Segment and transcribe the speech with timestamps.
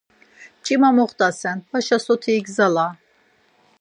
[0.59, 2.87] Mç̌ima moxtasen, vaşa soti igzala!